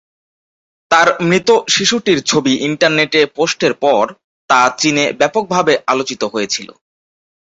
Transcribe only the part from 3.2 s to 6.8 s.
পোস্টের পর তা চিনে ব্যাপকভাবে আলোচিত হয়েছিল।